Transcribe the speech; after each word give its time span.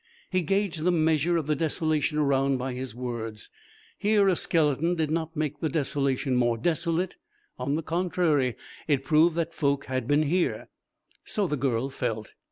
He 0.31 0.41
gauged 0.41 0.79
the 0.81 0.91
measure 0.91 1.37
of 1.37 1.45
the 1.45 1.55
desolation 1.55 2.17
around 2.17 2.57
by 2.57 2.73
his 2.73 2.95
words. 2.95 3.51
Here 3.99 4.27
a 4.27 4.35
skeleton 4.35 4.95
did 4.95 5.11
not 5.11 5.35
make 5.35 5.59
the 5.59 5.69
desolation 5.69 6.35
more 6.35 6.57
desolate; 6.57 7.17
on 7.59 7.75
the 7.75 7.83
contrary, 7.83 8.55
it 8.87 9.03
proved 9.05 9.35
that 9.35 9.53
folk 9.53 9.85
had 9.85 10.07
been 10.07 10.23
here. 10.23 10.69
So 11.23 11.45
the 11.45 11.55
girl 11.55 11.91
felt. 11.91 12.33